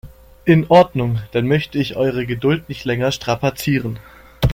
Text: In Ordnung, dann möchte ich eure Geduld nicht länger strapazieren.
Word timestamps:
In 0.45 0.65
Ordnung, 0.67 1.19
dann 1.31 1.45
möchte 1.47 1.77
ich 1.77 1.95
eure 1.95 2.25
Geduld 2.25 2.69
nicht 2.69 2.85
länger 2.85 3.11
strapazieren. 3.11 3.99